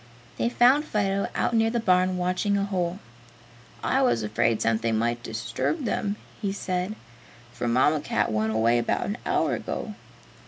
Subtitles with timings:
[0.39, 2.97] They found Fido out near the barn watching a hole.
[3.83, 6.95] "I was afraid something might disturb them," he said,
[7.53, 9.93] "for Mamma Cat went away about an hour ago."